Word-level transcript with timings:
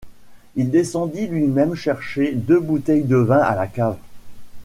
Il 0.55 0.71
descendit 0.71 1.27
lui-même 1.27 1.75
chercher 1.75 2.31
deux 2.33 2.59
bouteilles 2.59 3.03
de 3.03 3.17
vin 3.17 3.37
à 3.37 3.53
la 3.55 3.67
cave. 3.67 3.97